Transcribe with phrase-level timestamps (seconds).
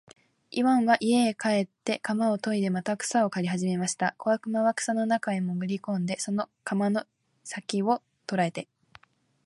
[0.49, 4.15] イワンは家へ帰って鎌をといでまた草を刈りはじめました。
[4.17, 7.05] 小悪魔は草の中へもぐり込んで、その鎌の
[7.43, 8.67] 先きを捉えて、